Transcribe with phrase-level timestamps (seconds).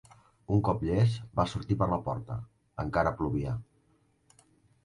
[0.55, 2.39] Un cop llest, va sortir a la porta.
[2.85, 3.55] Encara plovia.